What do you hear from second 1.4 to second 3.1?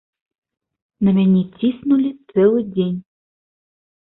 ціснулі цэлы дзень.